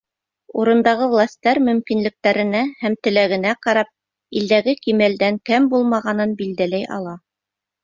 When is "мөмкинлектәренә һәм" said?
1.67-2.97